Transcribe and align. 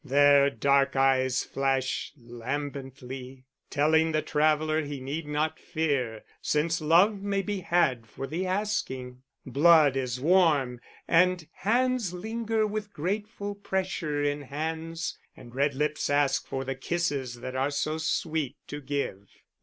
There 0.03 0.49
dark 0.49 0.95
eyes 0.95 1.43
flash 1.43 2.11
lambently, 2.17 3.43
telling 3.69 4.13
the 4.13 4.23
traveller 4.23 4.81
he 4.81 4.99
need 4.99 5.27
not 5.27 5.59
fear, 5.59 6.23
since 6.41 6.81
love 6.81 7.21
may 7.21 7.43
be 7.43 7.59
had 7.59 8.07
for 8.07 8.25
the 8.25 8.47
asking. 8.47 9.21
Blood 9.45 9.95
is 9.95 10.19
warm, 10.19 10.81
and 11.07 11.47
hands 11.53 12.13
linger 12.15 12.65
with 12.65 12.91
grateful 12.93 13.53
pressure 13.53 14.23
in 14.23 14.41
hands, 14.41 15.19
and 15.37 15.53
red 15.53 15.75
lips 15.75 16.09
ask 16.09 16.47
for 16.47 16.65
the 16.65 16.73
kisses 16.73 17.35
that 17.41 17.55
are 17.55 17.69
so 17.69 17.99
sweet 17.99 18.55
to 18.69 18.81
give. 18.81 19.27